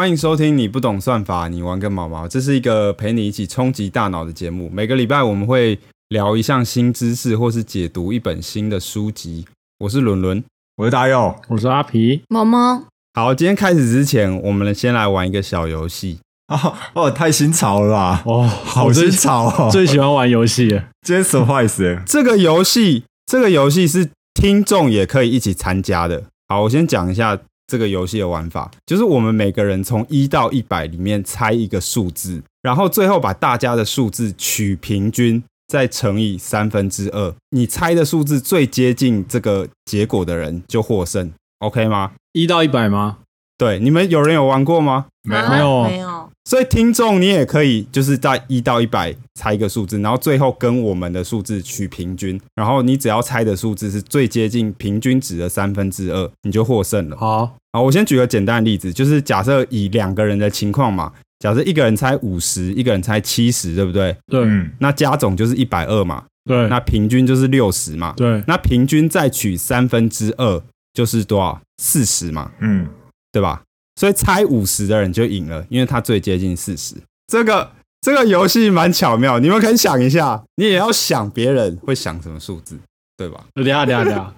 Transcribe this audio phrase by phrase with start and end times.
[0.00, 2.24] 欢迎收听《你不懂算法，你玩个毛毛》。
[2.28, 4.70] 这是一个陪你一起冲击大脑的节目。
[4.72, 5.78] 每个礼拜我们会
[6.08, 9.44] 聊一项新知识，或是解读一本新的书籍。
[9.80, 10.42] 我是伦伦，
[10.78, 12.22] 我是大佑，我是阿皮。
[12.30, 16.18] 毛毛，好，今天开始之前，我们先来玩一个小游戏。
[16.48, 18.22] 哦哦，太新潮了吧！
[18.24, 19.68] 哦，好新潮哦！
[19.70, 20.84] 最喜欢玩游戏了。
[21.02, 26.24] 今天 surprise 欸这个游戏，这个游戏是听众也可以一起参加的。
[26.48, 27.38] 好，我先讲一下
[27.70, 37.32] 这个游戏的玩法，就是我们每个人从一到一百里面猜一个数字，然后最后把大家的数字取平均，再乘以三分之二。
[37.50, 42.10] 你猜的数字最接近这个结果的人就获胜，OK 吗？
[42.32, 43.18] 一到一百吗？
[43.56, 45.06] 对，你们有人有玩过吗？
[45.22, 57.16] 没有没有，所以听众你也可以就是在一到一百猜一个数字，然后最后跟我们的数字取平均，然后你只要猜的数字是最接近平均值的三分之二，你就获胜了。
[57.16, 64.16] 好，好，我先举个简单的例子，就是假设以两个人的情况嘛，假设一个人猜五十，一个人猜七十，对不对？
[64.26, 70.60] 对、嗯，那加总就是一百二嘛，对，那平均就是六十嘛，对，那平均再取三分之二
[70.92, 71.60] 就是多少？
[71.80, 72.88] 四十嘛，嗯，
[73.30, 73.62] 对吧？
[74.00, 76.94] 所以猜五十的人就赢了，因为他最接近四十。
[77.30, 77.70] 这个
[78.00, 82.78] 这个游戏蛮巧妙，你们可以想一下，你也要想别人会想什么数字，
[83.18, 83.44] 对吧？
[83.54, 84.32] 等一下，等下，等下，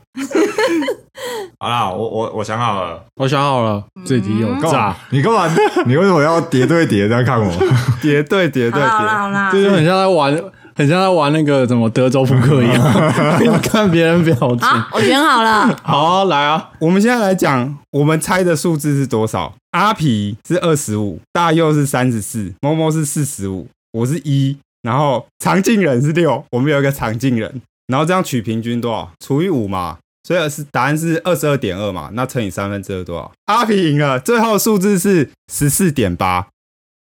[1.60, 4.96] 好啦，我我我想好了，我想好了，这题有干嘛炸，？
[5.10, 5.48] 你干嘛？
[5.86, 7.48] 你为什么要叠对叠这样看我？
[8.02, 10.36] 叠对叠对叠，好啦，这就很像在玩，
[10.74, 14.58] 很像在玩那个什么德州扑克一样，要 看别人表情。
[14.60, 19.54] 好，我选好了，好啊，来啊，我们现在来讲，我们猜的数字是多少？
[19.72, 29.10] 阿皮是二十五，大佑是三十四，某某是四十五，我是一，然后常进人是六，我们有一个常进人，然后这样取平均多少？
[29.24, 33.32] 除以五嘛，所以是答案是二十二点二嘛，那乘以三分之二多少？
[33.46, 36.48] 阿皮赢了，最后数字是十四点八。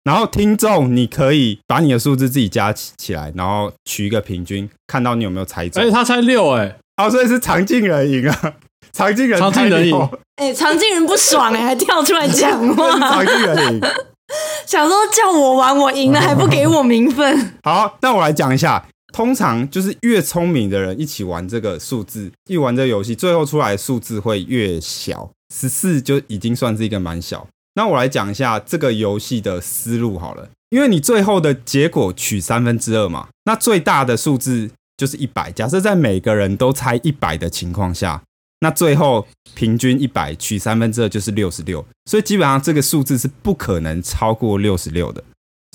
[0.04, 5.82] 然后听众，你可以把你的数字自己加起起来，然后取一个平均，看到你有没有猜中。
[5.82, 8.54] 哎、他猜六，哎，哦，所以是常进人赢啊，
[8.92, 10.08] 常进人常进人赢。
[10.36, 12.98] 哎，常进人不爽哎，还跳出来讲话。
[12.98, 13.80] 常，进人赢。
[14.66, 27.46] 想说叫我玩，我赢了还不给我名分， 好，那我来讲一下，通常就是越聪明的人一起玩这个数字，一玩这个游戏，最后出来的数字会越小，十四就已经算是一个蛮小。
[27.74, 35.52] 那我来讲一下这个游戏的思路好了，因为你最后的结果取三分之二嘛，那最大的数字就是一百。
[35.52, 38.22] 假设在每个人都猜一百的情况下，
[38.60, 45.22] 那最后平均一百取三分之二就是六十六，所以基本上这个数字是不可能超过六十六的。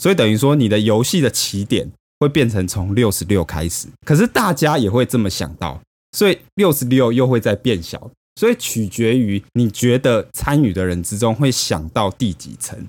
[0.02, 1.90] 所以等于说你的游戏的起点
[2.20, 5.82] 会变成从六十六开始，可是大家也会这么想到，
[6.12, 12.88] 所以六十六又会再变小，所以取决于你觉得参与的人之中会想到第几层。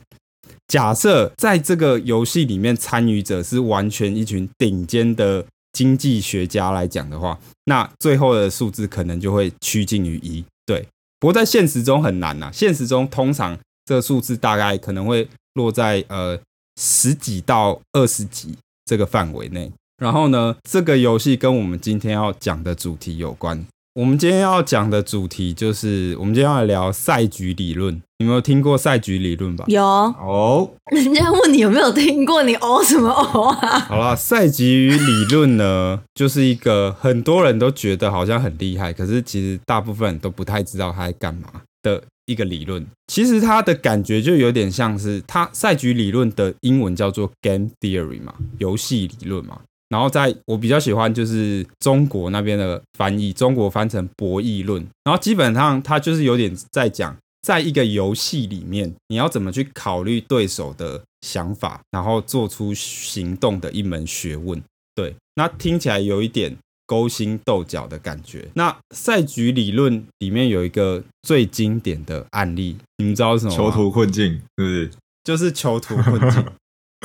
[0.69, 10.45] 假设在这个游戏里面参与者是完全一群顶尖的经济学家来讲的话，那最后的数字可能就会趋近于一。
[10.65, 10.89] 对，
[11.21, 16.37] 不过在现实中很难呐、现实中通常这数字大概可能会落在呃
[16.81, 19.71] 十几到二十几这个范围内。
[19.99, 23.65] 然后呢，这个游戏跟我们今天要讲的主题有关。
[23.97, 28.03] 我们今天要讲的主题就是，我们今天要来聊赛局理论。
[28.19, 29.65] 你没有听过赛局理论吧？
[29.69, 33.79] 有，哦，人家问你有没有听过，你哦什么哦啊？
[33.89, 42.87] 好啦，赛局理论呢，就是一个很多人都觉得好像很厉害，可是其实大部分人都不太知道它在干嘛的一个理论。
[43.06, 49.61] 其实它的感觉就有点像是它赛局理论的英文叫做 game theory 嘛，游戏理论嘛。
[49.89, 54.85] 然后在我比较喜欢就是中国那边的翻译，中国翻成博弈论。
[55.05, 64.61] 然后基本上它就是有点在讲，在一个游戏里面，你要怎么去考虑对手的想法，然后做出行动的一门学问。
[64.95, 66.56] 对，那听起来有一点
[66.87, 68.49] 勾心斗角的感觉。
[68.55, 73.56] 那赛局理论里面有一个最经典的案例，你们知道是什么吗？
[73.56, 74.91] 囚徒困境是不是？
[75.23, 76.44] 就是囚徒困境，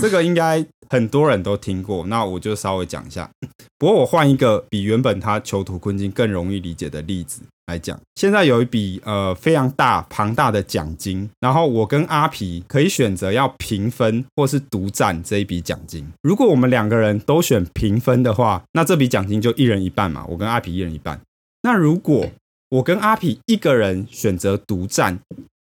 [0.02, 3.30] 这个应该很多人都听过，那我就稍微讲一下。
[3.80, 7.98] 不过我换一个比原本他囚徒困境更容易理解的例子来讲。
[8.16, 16.06] 现在有一笔呃非常大庞大的奖金，然后我跟阿皮可以选择要平分或是独占这一笔奖金。
[16.22, 21.22] 如果我们两个人都选平分的话，那这笔奖金就一人一半嘛，我跟阿皮一人一半。
[21.62, 22.28] 那如果
[22.70, 25.20] 我跟阿皮一个人选择独占，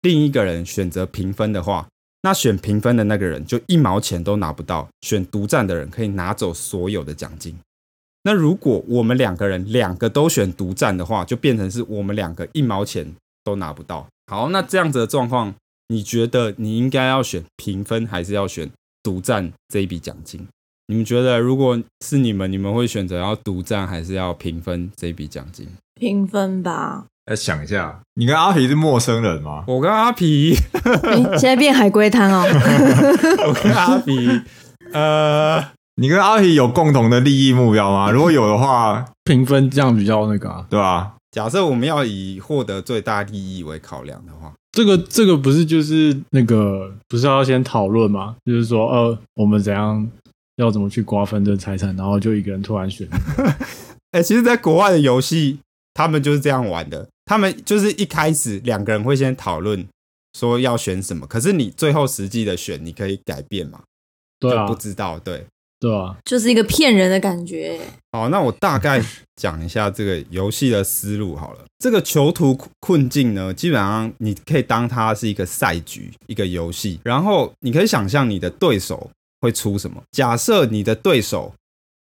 [0.00, 1.88] 另一个人选择平分的话，
[2.22, 7.58] 那选平分的那个人就一毛钱都拿不到，选独占的人可以拿走所有的奖金。
[8.24, 14.06] 那如果我们两个人两个都选独占的话，就变成是我们两个一毛钱都拿不到。
[14.26, 15.54] 好，那这样子的状况，
[15.88, 18.70] 你觉得你应该要选平分还是要选
[19.02, 20.46] 独占这一笔奖金？
[20.88, 25.66] 你们觉得如果是你们，你们会选择要独占还是要平分这一笔奖金？
[25.94, 27.06] 平分吧。
[27.30, 29.62] 要想一下，你跟阿皮是陌生人吗？
[29.68, 30.52] 我跟阿皮，
[31.04, 32.44] 哎，现在变海龟汤哦。
[33.46, 34.28] 我跟阿皮，
[34.92, 38.10] 呃，你跟阿皮有共同的利益目标吗？
[38.10, 40.66] 如果有的话，评分这样比较那个啊。
[40.68, 41.14] 对吧？
[41.30, 48.34] 假设我们要以获得最大利益为考量的话，这个这个不是就是那个不是要先讨论吗？
[48.44, 50.04] 就是说，呃，我们怎样
[50.56, 53.06] 要怎么去瓜分这财产，然后就一个人突然选，
[54.10, 55.60] 哎、其实，在国外的游戏，
[55.94, 57.06] 他们就是这样玩的。
[57.30, 59.86] 他们就是一开始两个人会先讨论
[60.36, 63.80] 说要选什么，可是你最后实际的选，你可以改变嘛？
[64.40, 65.46] 对啊不，知道，对。
[65.78, 67.80] 对啊，就是一个骗人的感觉。
[68.10, 69.00] 好，那我大概
[69.36, 71.60] 讲一下这个游戏的思路好了。
[71.78, 79.08] 这个囚徒困境呢，基本上你可以当它是一个赛局，一个游戏，然后你可以想象你的对手
[79.40, 80.02] 会出什么。
[80.10, 81.54] 假设你的对手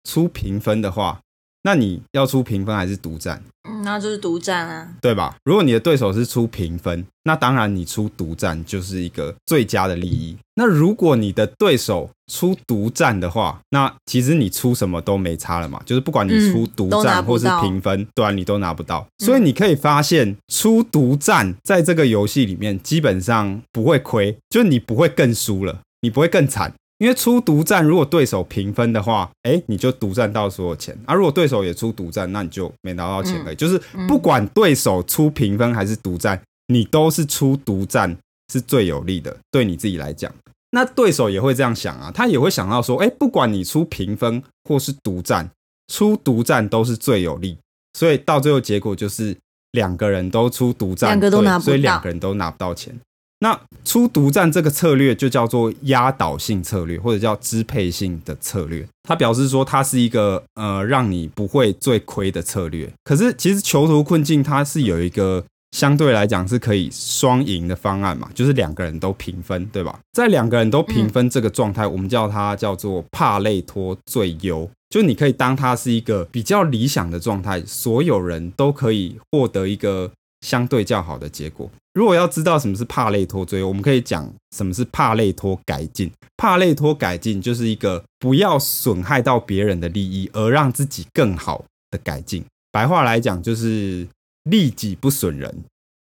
[0.08, 1.20] 出评分的话，
[1.66, 3.42] 那你要出评分还是独占？
[3.68, 4.88] 嗯，那就是独占啊。
[5.02, 5.34] 对吧？
[5.42, 10.36] 如果你的对手是出平分，那当然你出独占就是一个最佳的利益。
[10.54, 19.00] 那如果你的对手出独占的话，那其实你出什么都没差了嘛，就是不管你出独占或是不到平分，对啊，你都拿不到。
[19.00, 26.72] 嗯所以你可以发现，出独占在这个游戏里面基本上不会亏，就是你不会更输了，你不会更惨。
[26.98, 31.14] 因为出独占，如果对手平分的话，哎，你就独占到所有钱啊。
[31.14, 33.56] 如果对手也出独占，那你就没拿到钱而已。
[33.56, 33.78] 就是
[34.08, 38.16] 不管对手出平分还是独占，你都是出独占
[38.50, 40.32] 是最有利的，对你自己来讲。
[40.70, 45.50] 那对手也会这样想啊，他也会想到说，哎，不管你出平分或是独占，
[45.92, 47.58] 出独占都是最有利。
[47.98, 49.36] 所以到最后结果就是
[49.72, 52.98] 两个人都出独占，两个都拿不到所以两个人都拿不到钱。
[53.40, 58.86] 那出独占这个策略就叫做压倒性策略，或者叫支配性的策略。
[59.02, 62.90] 它表示说它是一个呃让你不会最亏的策略。
[63.04, 69.98] 可是其实囚徒困境它是有一个相对来讲是可以双赢的方案嘛，就是两个人都平分，对吧？
[70.12, 74.68] 在两个人都平分这个状态，我们叫它叫做帕累托最优。
[74.88, 80.10] 就你可以当它是一个比较理想的状态，所有人都可以获得一个
[80.40, 81.70] 相对较好的结果。
[81.94, 86.10] 如果要知道什么是帕累托最优，我们可以讲什么是帕累托改进。
[86.36, 92.44] 帕累托改进就是一个不要损害到别人的利益，而让自己更好的改进。
[92.70, 94.06] 白话来讲就是
[94.42, 95.64] 利己不损人，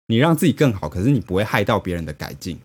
[0.07, 2.59] 你让自己更好，可是你不会害到别人的改进。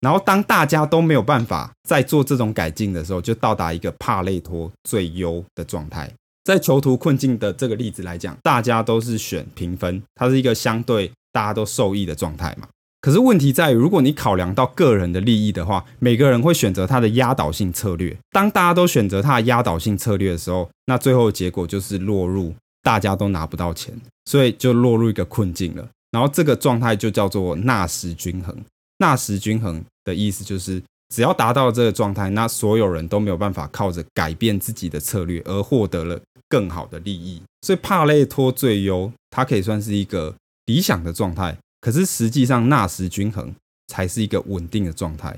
[0.00, 6.10] 然后当大家都没有办法再做这种改进的时候，就到达一个帕累托最优的状态。
[6.44, 12.66] 在囚徒困境的这个例子来讲，大家都是选平分，它是一个相对大家都受益的状态嘛。
[13.00, 18.14] 可是问题在于，如果你考量到个人的利益的话，每个人会选择他的压倒性策略。
[18.30, 25.88] 当大家都选择他的压倒性策略的时候，那最后的结果就是落入大家都拿不到钱，所以就落入一个困境了。
[26.10, 28.54] 然后这个状态就叫做纳什均衡。
[28.98, 36.18] 纳什均衡的意思就是，只要达到这个状态，那所有人都没有办法靠着改变自己的策略而获得了
[36.48, 37.42] 更好的利益。
[37.62, 40.34] 所以帕累托最优，它可以算是一个
[40.66, 41.56] 理想的状态。
[41.80, 43.54] 可是实际上，纳什均衡
[43.88, 45.36] 才是一个稳定的状态。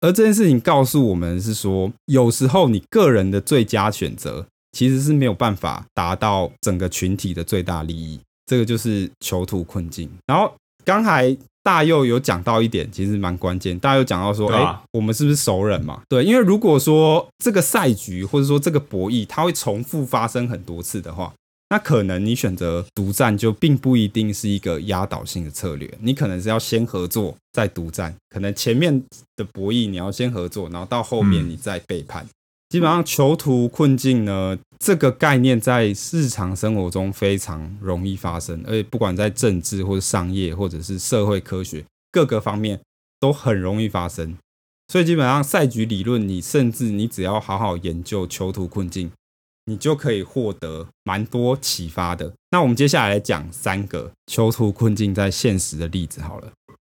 [0.00, 8.20] 而这件事情告诉我们是说，有时候你个人的最佳选择其实是没有办法达到整个群体的最大利益。
[8.46, 10.08] 这个就是囚徒困境。
[10.26, 10.54] 然后
[10.88, 13.78] 刚才大佑有讲到一点，其实蛮关键。
[13.78, 16.00] 大佑讲到说，哎、我们是不是熟人嘛？
[16.08, 21.30] 对，因为如果说这个赛局或者说这个博弈，它会重复发生很多次的话，
[21.68, 29.04] 那可能你选择独占就并不一定是一个压倒性的策略，你可能是要先合作再独占，可能前面
[29.36, 32.26] 的博弈你要先合作，然后到后面嗯你再背叛。
[32.68, 42.78] 基本上囚徒困境呢，这个概念在日常生活中非常容易发生，而且不管在政治或者商业或者是社会科学各个方面
[43.18, 44.36] 都很容易发生。
[44.88, 49.10] 所以基本上赛局理论，你甚至你只要好好研究囚徒困境，
[49.64, 52.32] 你就可以获得蛮多启发的。
[52.50, 56.52] 那我们接下来讲三个囚徒困境在现实的例子好了。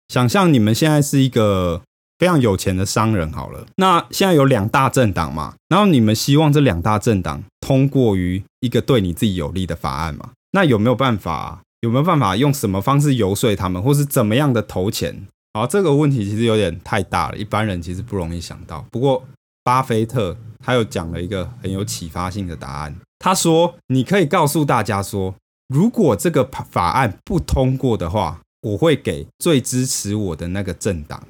[0.10, 1.82] 想象你们现在是一个
[2.22, 10.30] 非常有钱的商人好了，那现在有两大政党嘛，然后你们希望这两大政党通过于一个对你自己有利的法案嘛？
[10.52, 11.64] 那有没有办法？
[11.80, 15.26] 有没有办法用什么方式游说他们，或是怎么样的投钱？
[15.56, 18.86] 好，这个问题其实有点太大了，一般人其实不容易想到。
[18.92, 19.26] 不过，
[19.64, 22.96] 巴菲特他又讲了一个很有启发性的答案。
[23.18, 25.34] 他说：“你可以告诉大家说，
[25.70, 31.24] 如果这个法案不通过的话，我会给最支持我的那个政党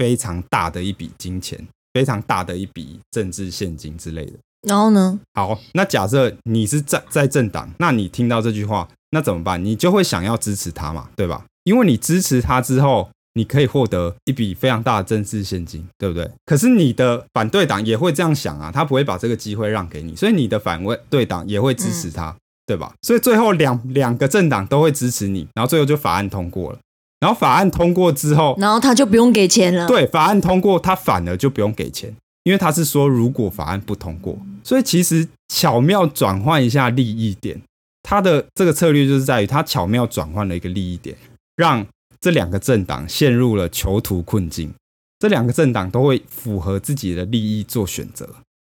[0.00, 4.32] 非常大的一笔金钱，非常大的一笔政治现金之类的。
[4.66, 5.20] 然后呢？
[5.34, 9.62] 好，那假设你是在在政党，那你听到这句话，那怎么办？
[9.62, 11.44] 你就会想要支持他嘛，对吧？
[11.64, 16.30] 因为你支持他之后，你可以获得一笔非常大的政治现金，对不对？
[16.46, 22.94] 可是你的反对党也会这样想啊，他不会把这个机会让给你，所以你的反对党也会支持他，对吧？
[23.02, 26.78] 所以最后两两个政党都会支持你，然后最后就法案通过了。
[27.20, 29.86] 然后法案通过之后，然后他就不用给钱了。
[29.86, 32.14] 对，法案通过，他反而就不用给钱。
[32.44, 37.60] 因为他是说，如果法案不通过，所以其实巧妙转换一下利益点，
[38.02, 41.14] 他的这个策略就是在于他巧妙转换了一个利益点，
[41.56, 41.86] 让
[42.18, 44.72] 这两个政党陷入了囚徒困境。
[45.18, 48.26] 这两个政党都会符合自己的利益做选择，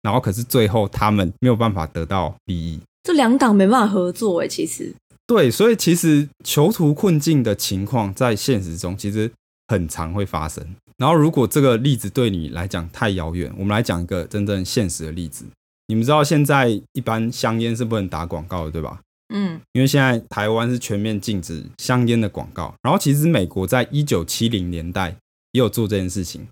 [0.03, 2.79] 然后可是最后他们没有办法得到利益。
[3.03, 4.95] 这两党没办法合作哎，其实
[5.27, 9.31] 对，所以其实囚徒困境的情况在现实中其实
[9.69, 10.63] 很常会发生。
[10.99, 15.45] 然后，如果这个例子对你来讲太遥远，我们来讲一个真正现实的例子。
[15.89, 19.01] 你们知道现在一般香烟是不能打广告的，对吧？
[19.35, 22.75] 嗯，因为现在台湾是全面禁止香烟的广告。
[22.83, 25.17] 然后，其实美国在一九七零年代
[25.53, 26.47] 也有做这件事情。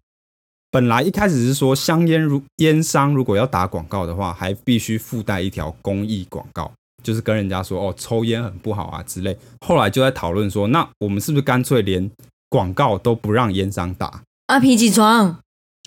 [0.71, 6.73] 本来一开始是说香烟如烟商如果要打广告的话，还必须附带一条公益广告，
[7.03, 9.37] 就是跟人家说哦，抽烟很不好啊之类。
[9.67, 12.11] 后来就在讨论说，那我们是不是干脆连
[12.49, 14.23] 广告都不让烟商打？
[14.47, 15.39] 阿皮起床，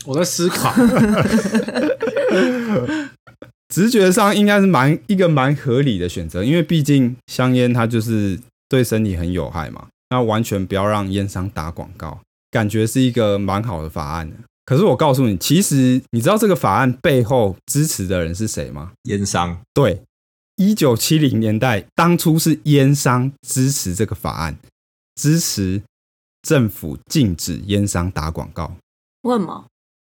[0.05, 0.73] 我在思考，
[3.69, 12.19] 直觉上应该是蛮一个蛮合理的选择，因为毕竟香烟它就是对身体很有害嘛，那完全不要让烟商打广告，
[12.49, 14.31] 感觉是一个蛮好的法案。
[14.65, 18.93] 可是我告诉你，其实你知道这个法案背后支持的人是谁吗？
[19.03, 19.59] 烟商。
[19.75, 20.01] 对，
[20.57, 24.57] 一九七零年代当初是烟商支持这个法案，
[25.15, 25.81] 支持。
[26.41, 28.75] 政府禁止烟商打广告。
[29.23, 29.65] 问吗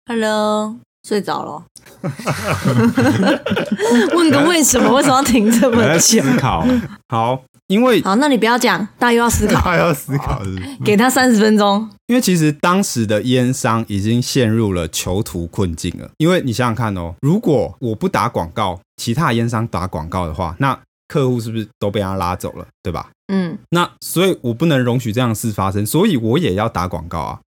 [0.06, 0.74] ？Hello，
[1.08, 1.64] 睡着了。
[4.16, 4.92] 问个为什么？
[4.94, 5.98] 为什么要停这么久？
[6.00, 6.66] 思考。
[7.08, 9.60] 好，因为好，那你不要讲，大家又要思考。
[9.62, 10.42] 他要思考，
[10.84, 11.88] 给他三十分钟。
[12.06, 16.10] 因为其实当时的烟商已经陷入了囚徒困境了。
[16.18, 20.78] 因为你想想看哦，如果我不打广告，其他烟商打广告的话，那
[21.08, 22.66] 客户是不是都被他拉走了？
[22.82, 23.10] 对吧？
[23.32, 27.40] 嗯，那所以，我不能容许这样的事发生，所以我也要打广告啊，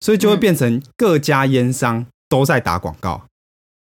[0.00, 3.24] 所以就会变成各家烟商都在打广告。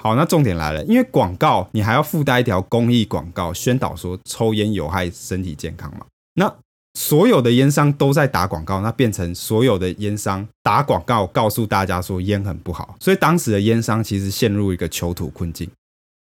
[0.02, 6.07] 好，那重点来了，因为广告你还要附带一条公益广告，宣导说抽烟有害身体健康嘛。
[6.35, 6.55] 那
[6.95, 15.69] 所有的烟商都在打广告，那变成所有的烟商打广告，告诉大家说烟很不好，所以当时的烟商其实陷入一个囚徒困境，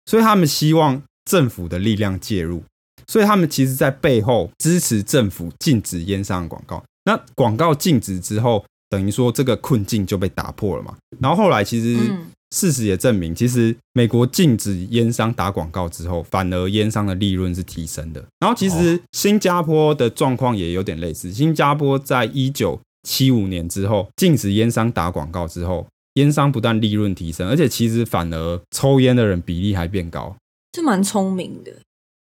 [0.07, 2.63] 所以他们希望政府的力量介入。
[3.07, 6.83] 所以他们其实，在背后支持政府禁止烟商的广告。
[7.05, 10.97] 那广告禁止之后，等于说这个困境就被打破了嘛。
[11.21, 11.99] 然后后来，其实
[12.55, 18.25] 事实也证明，其实美国禁止烟商打广告之后，反而烟商的利润是提升的。
[18.39, 21.33] 然后，其实新加坡的状况也有点类似。
[21.33, 30.37] 新加坡在一九七五年之后禁止烟商打广告之后，烟商不但利润提升，而且其实反而抽烟的人比例还变高。
[30.71, 31.73] 这蛮聪明的。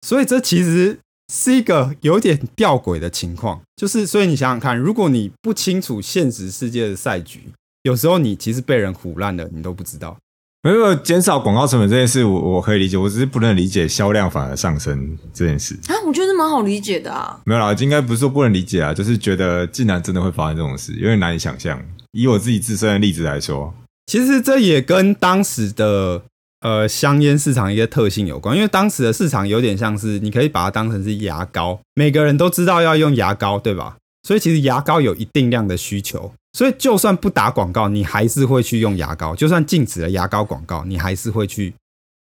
[0.07, 0.99] 所以这其实
[1.33, 7.41] 是一个有点吊诡的情况，就是所以你想想看，如果你不清楚现实世界的赛局，
[7.85, 10.17] 有时候你其实被人唬烂了，你都不知道。
[10.63, 15.75] 没有减少广告成本这件事，我我可以理解，我只是不能理解销量反而上升这件事。
[15.87, 17.39] 啊，我觉得蛮好理解的啊。
[17.45, 21.79] 没有啦，应该不是说不能理解啊，就是觉得竟然真的会发生这种事，有点难以想象。
[22.13, 23.71] 以我自己自身的例子来说，
[24.07, 26.23] 其实这也跟当时的。
[26.61, 33.97] 呃，香烟市场一个特性有关，因为当时的市场有点像是，你可以把它当成是牙膏，每个人都知道要用牙膏，对吧？
[34.23, 41.73] 所以其实牙膏有一定量的需求，所以就算不打广告，你还是会去用牙膏；就算禁止了牙膏广告，你还是会去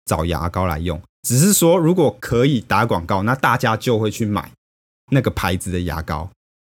[0.07, 0.99] 找牙膏来用。
[1.28, 4.50] 只是说，如果可以打广告，那大家就会去买
[5.11, 6.31] 那个牌子的牙膏。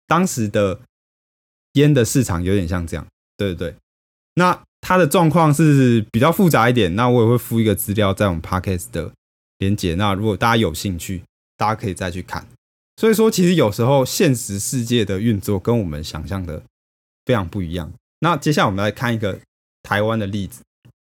[0.05, 0.79] 当时的
[1.73, 3.03] 烟的市场有点像这样，
[3.35, 3.75] 对对对。
[4.35, 9.11] 那它的状况是比较复杂一点，那我也会附一个资料在我们 podcast 的
[9.57, 9.95] 连接。
[9.95, 11.23] 那如果大家有兴趣，
[11.57, 12.45] 大家可以再去看。
[12.97, 16.61] 所以说，其实有时候现实世界的运作跟我们想象的
[17.29, 17.91] 非常不一样。
[18.21, 19.37] 那接下来我们来看一个
[19.83, 20.63] 台湾的例子。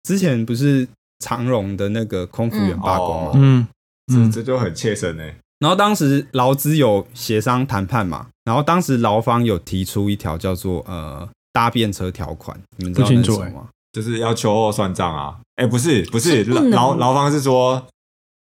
[0.05, 0.87] 之前不是
[1.19, 3.33] 长荣的那个空服员罢工吗？
[3.35, 3.67] 嗯
[4.13, 5.25] 嗯，这就很切身呢。
[5.59, 11.29] 然后当时劳资有协商谈判嘛，然后当时劳方有提出一条叫做呃。
[11.55, 13.69] 搭便车条款，你们知道是什么吗？
[13.93, 15.39] 就是要秋后算账啊！
[15.55, 17.87] 哎，不是，不是，劳劳方是说，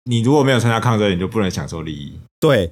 [0.05, 2.17] 你如果没有参加抗争，你就不能享受利益。
[2.39, 2.71] 对，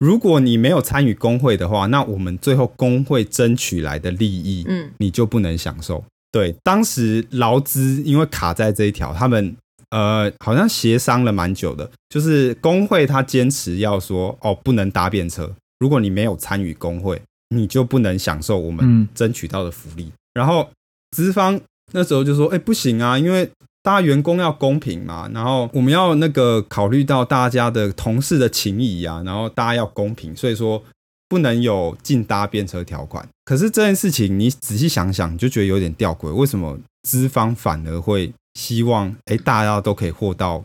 [0.00, 6.02] 如果你没有参与工会的话，那我们最后工会争取来的利益，嗯，你就不能享受。
[6.32, 9.54] 对，当时劳资因为卡在这一条，他们
[9.90, 20.10] 呃好像协商了蛮久的，就是工会他坚持要说哦不能搭便车，如果你没有参与工会，你就不能享受我们嗯争取到的福利。
[20.32, 20.70] 然后
[21.10, 21.60] 资方
[21.92, 23.50] 那时候就说，哎、不行啊，因为
[23.82, 30.82] 大家员工要公平嘛，然后我们要那个考虑到大家的同事的情谊啊，然后大家要公平，所以说
[31.28, 33.26] 不能有禁搭便车条款。
[33.44, 40.62] 可是这件事情你仔细想想，你就觉得有点吊诡，为什么资方反而会希望哎大家都可以获到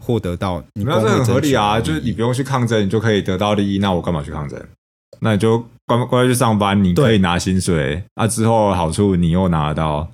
[0.00, 4.60] 获得到你那这很合理啊，就是你不用去抗争，你就可以得到利益，那我干嘛去抗争？
[5.20, 10.10] 那你就乖乖乖去上班，你可以拿薪水，啊之后好处你又拿得到，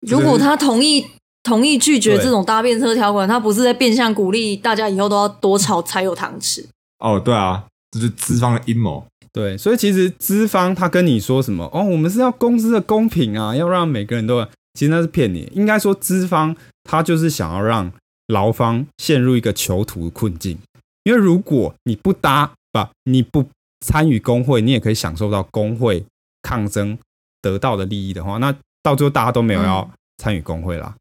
[0.00, 1.04] 如果他同意
[1.42, 6.66] 同意拒绝对这种搭便车条款，他不是在变相鼓励大家以后都要多吵才有糖吃？
[6.98, 9.04] 哦，对啊，这是资方的阴谋。
[9.32, 14.44] 对，所以其实资方他跟你说什么哦，我们是要公司的公平啊，要让每个人都，
[14.74, 15.48] 其实那是骗你。
[15.54, 16.54] 应该说资方
[16.84, 17.92] 他就是想要让
[18.26, 20.58] 劳方陷入一个囚徒困境，
[21.04, 23.46] 因为如果你不搭不，你不
[23.86, 26.04] 参与工会，你也可以享受到工会
[26.42, 26.98] 抗争
[27.40, 30.94] 得到的利益的话，那到最后大家都没有要参与工会啦。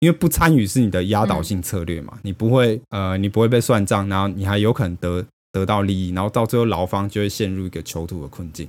[0.00, 8.68] 因为不参与是你的压倒性策略嘛，你不会呃，你不会被算账，然后你还有可能得得到利益，然后到最后劳方就会陷入一个囚徒的困境。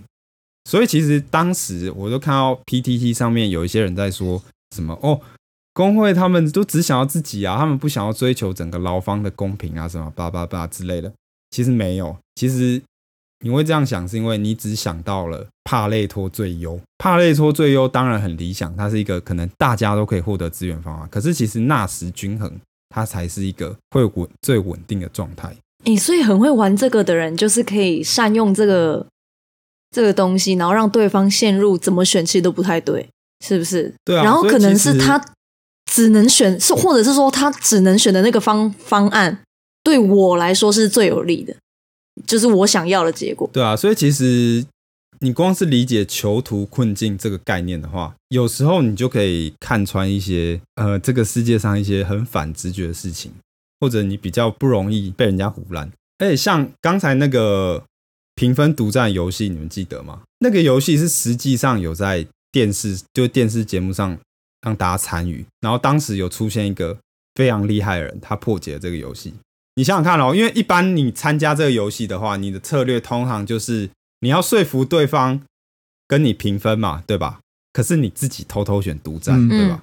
[0.69, 4.41] 所以其实当时我都看到 PTT 上面有一些人在说
[4.75, 5.19] 什么哦，
[5.73, 11.11] 工会他们都只想要自己啊，他们不想要追求整个劳方的公平啊，什么叭叭叭之类的。
[11.51, 12.81] 其实没有，其实
[13.45, 16.79] 你会这样想，是因为你只想到了帕累托最优。
[16.97, 21.07] 帕累托最优当然很理想，它是一个可能大家都可以获得资源方法。
[21.11, 22.51] 可是其实纳什均衡，
[22.89, 25.55] 它才是一个会稳最稳定的状态。
[25.83, 29.05] 诶、所以很会玩这个的人，就是可以善用这个
[29.91, 33.07] 这个东西，然后让对方陷入怎么选其实都不太对，
[33.45, 33.93] 是不是？
[34.03, 35.23] 对啊然后可能是他
[35.85, 39.43] 只能选，是或者是说他只能选的那个方方案，
[39.83, 41.55] 对我来说是最有利的，
[42.27, 43.49] 就是我想要的结果。
[43.53, 44.65] 对啊，所以其实
[45.19, 53.31] 你光是理解囚徒困境这个概念的话，有时候你就可以看穿一些呃这个世界上一些很反直觉的事情，
[53.79, 55.89] 或者你比较不容易被人家胡乱。
[56.17, 57.83] 而且像刚才那个
[58.35, 60.21] 评分独占游戏，你们记得吗？
[60.39, 64.17] 那个游戏是实际上有在电视就电视节目上
[64.61, 66.97] 让大家参与，然后当时有出现一个
[67.35, 69.33] 非常厉害的人，他破解了这个游戏。
[69.75, 73.89] 你想想看哦，因为一般你参加这个游戏的话，你的策略通常就是
[74.21, 75.41] 你要说服对方
[76.07, 77.39] 跟你平分嘛，对吧？
[77.73, 79.81] 可是你自己偷偷选独占，嗯对吧？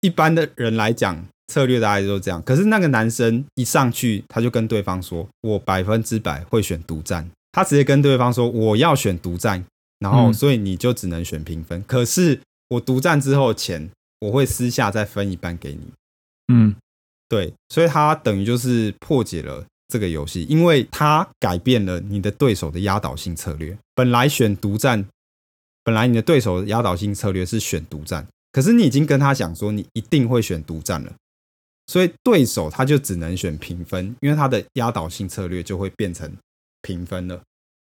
[0.00, 2.42] 一般的人来讲，策略大概都这样。
[2.42, 9.64] 可是那个男生一上去，他就跟对方说：“我百分之百会选独占。”他直接跟对方说：“我要选独占。”
[10.00, 11.82] 然后，嗯所以你就只能选平分。
[11.86, 15.92] 可是我独占之后钱，我会私下再分一半给你。
[16.52, 16.74] 嗯
[17.28, 23.76] 对，所以他等于就是破解了这个游戏，因为他改变了你的对手的压倒性策略。
[23.94, 25.06] 本来选独占，
[25.84, 31.12] 本来你的对手的压倒性策略是选独占，可是你已经跟他讲说你一定会选独占了，
[31.86, 36.30] 所以对手他就只能选平分，因为他的压倒性策略就会变成
[36.82, 37.42] 平分了。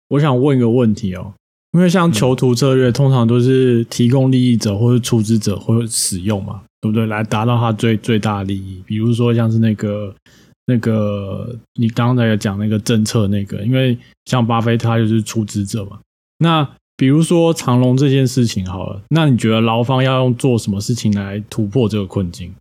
[0.08, 1.32] 我想问一个问题哦，
[1.72, 7.06] 因为像囚徒策略，通常都是提供利益者或者出资者会使用嘛，对不对？
[7.06, 8.82] 来达到他最最大利益。
[8.86, 10.14] 比如说像是那个
[10.66, 15.98] 那个你刚才有讲那个政策那个，因为像巴菲特他就是出资者嘛。
[16.38, 22.54] 那比如说长隆这件事情好了，那你觉得劳方要用做什么事情来突破这个困境？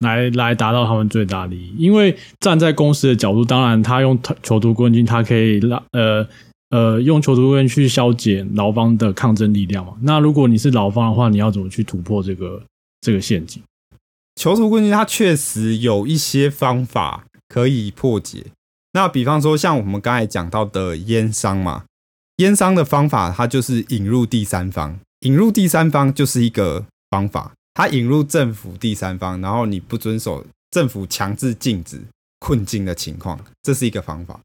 [0.00, 6.28] 来来达到他们最大利益，因为站在公司的角度，当然他用囚徒困境，他可以让呃
[6.68, 9.94] 呃用囚徒困境去消解劳方的抗争力量嘛。
[10.02, 12.62] 那如果你是劳方的话，你要怎么去突破这个
[13.06, 13.62] 这个陷阱？
[14.34, 18.46] 囚徒困境它确实有一些方法可以破解。
[18.94, 21.84] 那比方说，像我们刚才讲到的烟商嘛，
[22.38, 27.52] 烟商的方法，它就是引入第三方，引入第三方就是一个方法。
[27.74, 32.02] 它引入政府第三方，然后你不遵守政府强制禁止
[32.40, 34.40] 困境的情况，这是一个方法。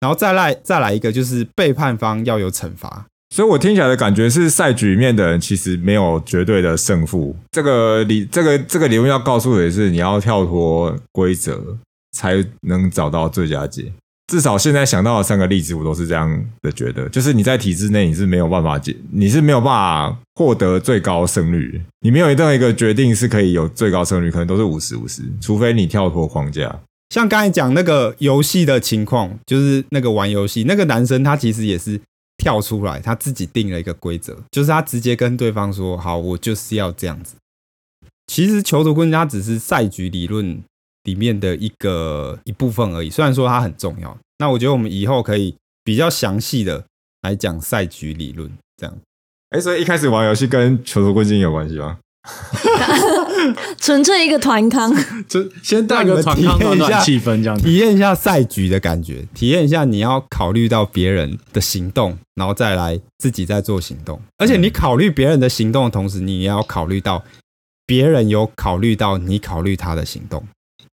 [0.00, 3.06] 然后再来再来一个，就是背叛方要有惩罚。
[3.34, 7.36] 所以我听起来的感觉是，赛局里面的人其实没有绝对的胜负。
[7.52, 11.76] 这个理，这个这个理论要告诉的是，你要跳脱规则，
[12.12, 13.92] 才能找到最佳解。
[14.26, 26.80] 至少现在想到的三个例子，我都是这样的觉得，就是你在体制内你是没有办法解，你是没有办法获得最高胜率，你没有任何一个决定是可以有最高胜率，可能都是五十五十，除非你跳脱框架。
[27.10, 32.00] 像刚才讲那个游戏的情况，就是那个玩游戏那个男生，他其实也是
[32.40, 37.36] 跳出来，他自己定了一个规则，就是他直接跟对方说：“好，我就是要这样子。”
[38.26, 40.62] 其实囚徒困境它只是赛局理论
[41.04, 44.16] 里面的一个一部分而已，虽然说它很重要。
[44.38, 46.82] 那我觉得我们以后可以比较详细的
[47.22, 48.96] 来讲赛局理论，这样。
[49.50, 51.98] 哎，所以一开始玩游戏跟囚徒困境有关系吗？
[53.78, 54.94] 纯粹一个团康，
[55.26, 57.64] 就先带个团康暖暖气氛，这样子。
[57.64, 64.20] 体验一下赛局的感觉，体验一下你要考虑到别人的行动，然后再来自己再做行动。
[64.36, 67.24] 而且你考虑别人的行动的同时，你也要考虑到
[67.86, 70.44] 别人有考虑到你考虑他的行动。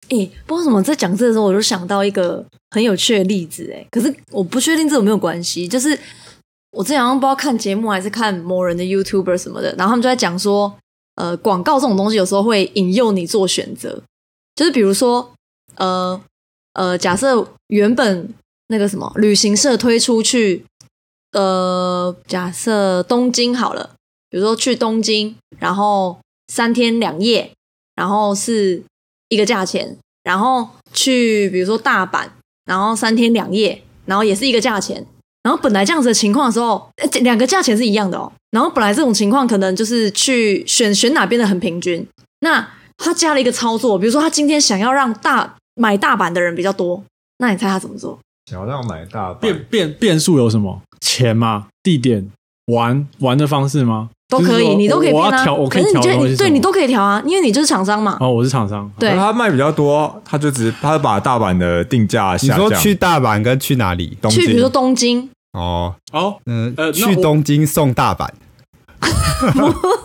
[0.10, 5.66] 诶、不知道为什么在讲这个时候，我就想到一个很有趣的例子，哎，可是我不确定这有没有关系。
[5.66, 5.98] 就是
[6.72, 10.76] 我之前好像不知道看节目还是看某人的 YouTuber 什么的，然后他们就在讲说，
[11.16, 14.02] 呃，广告这种东西有时候会引诱你做选择，
[14.56, 15.32] 就是比如说，
[15.76, 16.20] 呃
[16.74, 18.34] 呃，假设原本
[18.68, 20.66] 那个什么旅行社推出去，
[21.34, 23.92] 呃，假设东京好了，
[24.30, 27.52] 比如说去东京，然后三天两夜，
[27.96, 28.84] 然后是
[29.30, 32.28] 一个价钱，然后去比如说大阪，
[32.66, 35.06] 然后三天两夜，然后也是一个价钱。
[35.44, 38.32] 然后本来这样子的情况的时候，呃这两个价钱是一样的哦。
[38.54, 42.08] 然后本来这种情况可能就是去选选哪边的很平均，
[42.42, 42.66] 那
[42.98, 47.04] 他加了一个操作，比如说他今天想要让大买大阪的人比较多，
[47.40, 48.20] 那你猜他怎么做？
[48.50, 50.82] 想要让买大变变变数有什么？
[51.02, 51.68] 钱吗？
[51.82, 52.30] 地点？
[52.68, 54.10] 玩玩的方式吗？
[54.30, 55.28] 都可以，你都可以变啊。
[55.28, 58.18] 我要调，我可以是你就调的东对你都可以调啊，因为你就是厂商嘛。
[58.20, 58.90] 哦，我是厂商。
[59.00, 62.70] 对他卖比较多，他就只他把大阪的定价你下降。
[62.70, 64.18] 说去大阪跟去哪里？
[64.22, 68.28] 东，去比如说东京，哦，哦，嗯、去我东京送大阪。
[69.00, 69.10] 不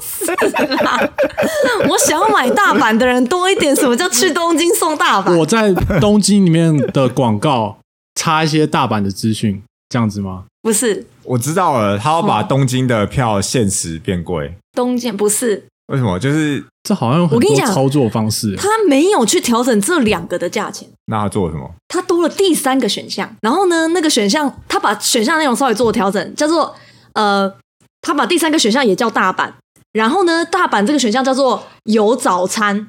[0.01, 0.33] 是
[1.89, 3.75] 我想要买大阪的人多一点。
[3.75, 5.37] 什么叫去东京送大阪？
[5.39, 7.79] 我在东京里面的广告
[8.17, 10.45] 插一些大阪的资讯，这样子吗？
[10.61, 14.55] 不是我知道了，他要把东京的票限时变贵。
[14.73, 16.19] 东京，不是为什么？
[16.19, 18.57] 就是这好像有很我跟你讲多操作方式。
[18.57, 20.89] 他没有去调整这两个的价钱。
[21.05, 21.69] 那他做了什么？
[21.87, 26.75] 他多了第三个选项，然后呢，那个选项他把选项内容稍微做了调整，叫做
[27.13, 27.53] 呃，
[28.01, 29.51] 他把第三个选项也叫大阪，
[29.93, 32.89] 然后呢，大阪这个选项叫做有早餐，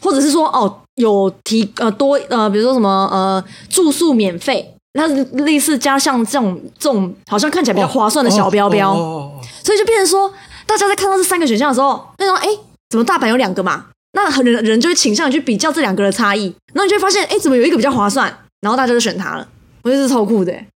[0.00, 5.06] 或者是说哦有提呃多呃，比如说什么呃住宿免费，那
[5.44, 10.32] 类似加上这种这种好像看起来比较划算的小标标，哦哦哦哦所以就变成说，
[10.66, 12.58] 大家在看到这三个选项的时候，那种哎，诶
[12.90, 13.86] 怎么大阪有两个嘛？
[14.12, 18.34] 那很人人就会倾向于去比较这两个的差异，然后你就会发现，哎，怎么有一个比较划算？
[18.62, 19.46] 然后大家就选它了。
[19.82, 20.66] 我觉得是超酷的、诶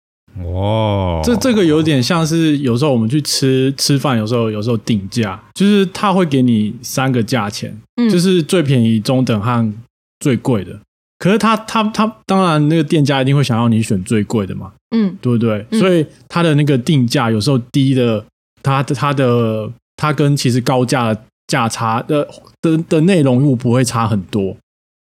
[0.44, 9.72] 哦，这这个有点像是有时候我们去吃吃饭，有时候有时候定价，就是他会给你三个价钱，嗯就是最便宜、中等和
[10.20, 10.78] 最贵的。
[11.18, 15.66] 可是他他他当然那个店家一定会想要你选最贵的嘛，嗯对不对？
[15.70, 18.24] 嗯所以他的那个定价有时候低的，
[18.62, 22.30] 他的他的他跟其实高价的价差的
[22.62, 24.56] 的的内容物不会差很多，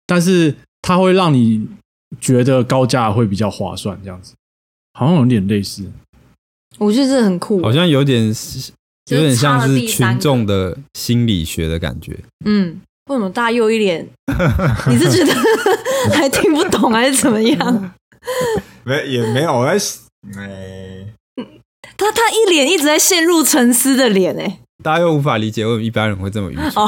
[0.06, 1.66] 但是它会让你
[2.20, 4.34] 觉得高价会比较划算，这样子
[4.94, 5.90] 好像有点类似。
[6.78, 7.62] 我觉得这很酷。
[7.62, 8.34] 好像有点
[9.10, 12.20] 有点像是群众的心理学的感觉。
[12.46, 14.06] 嗯，为什么大家又一脸？
[14.90, 15.34] 你是觉得
[16.14, 17.94] 还听不懂还是怎么样？
[18.84, 19.72] 没也没有，我在
[20.38, 21.06] 哎，
[21.96, 26.72] 他他一脸一直在陷入沉思的脸、哎，大家又无法理解为什么一般人会这么愚蠢。
[26.76, 26.88] 哦，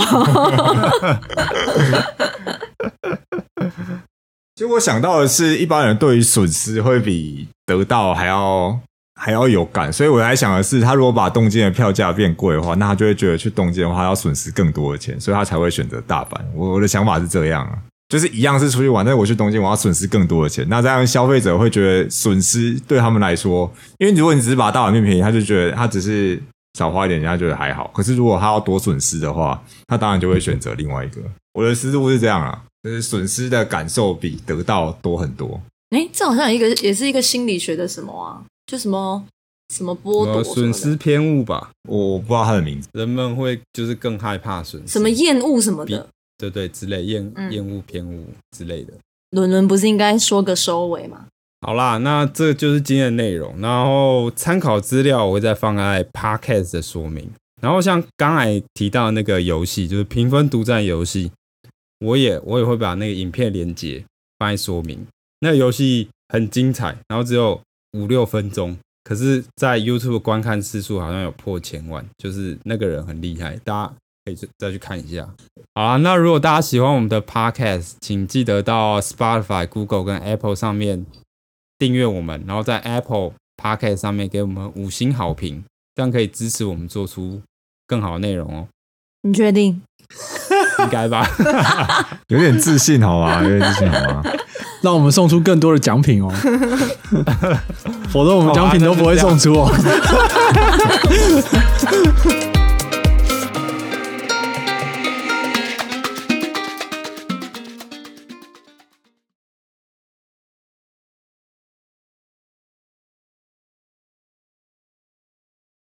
[4.56, 8.80] 其实我想到的是，一般人对于损失会比得到还要
[9.20, 16.40] 还要有感，所以我在想的是，他如果把东京的票价变贵的话，那他就会觉得去东京的话要损失更多的钱，所以他才会选择大阪。
[16.54, 17.78] 我我的想法是这样啊，
[18.08, 26.42] 就是一样是出去玩，但是我去东京我要损失更多的钱，那这样消费者会觉得损失对他们来说，因为如果你只是把大阪变便宜，他就觉得他只是
[26.76, 27.90] 少花一点人家觉得还好。
[27.94, 31.22] 可是如果他要多损失的话，他当然就会选择另外一个。
[31.54, 35.60] 我的思路是这样啊，就是损失的感受比得到多很多。
[35.92, 38.44] 哎，这好像有一个也是一个心理学的什么啊？
[38.68, 39.24] 就什么
[39.74, 46.08] 什么剥夺损失偏误吧，我我不知道他的名字，人们会就是更害怕损失，什么厌恶什么的。
[46.38, 48.26] 对对之类厌嗯厌恶偏误
[48.58, 48.94] 之类的。
[49.32, 51.26] 伦伦不是应该说个收尾吗？
[51.66, 53.60] 好啦，那这就是今天的内容。
[53.60, 57.28] 然后参考资料我会再放在 podcast 的说明。
[57.60, 61.32] 然后像刚才提到那个游戏，就是评分独占游戏，
[62.02, 64.06] 我也我也会把那个影片连接
[64.38, 65.08] 放在说明。
[65.40, 67.60] 那个游戏很精彩，然后只有
[67.94, 73.94] 五六分钟，可是，在 YouTube 观看次数好像有破千万，就是那个人很厉害，大家
[74.26, 75.28] 可以再去看一下。
[75.74, 81.04] 好啦，那如果大家喜欢我们的 Podcast，请记得到 Spotify、Google 跟 Apple 上面
[81.78, 85.64] 订阅我们，然后在 Apple Podcast 上面给我们五星好评，
[85.96, 87.42] 这样可以支持我们做出
[87.88, 88.68] 更好的内容哦。
[89.24, 89.82] 你确定？
[90.80, 91.28] 应该吧？
[92.28, 93.42] 有点自信好吧？
[93.48, 94.24] 有点自信好吗？
[94.82, 96.30] 让我们送出更多的奖品哦，
[98.10, 99.72] 否则我们奖品都不会送出哦。